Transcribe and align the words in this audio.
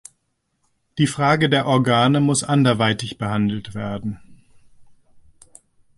Die 0.97 1.05
Frage 1.05 1.47
der 1.47 1.67
Organe 1.67 2.21
muss 2.21 2.43
anderweitig 2.43 3.19
behandelt 3.19 3.75
werden. 3.75 4.19